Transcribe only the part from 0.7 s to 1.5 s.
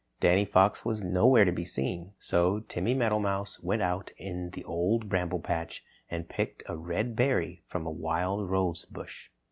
was nowhere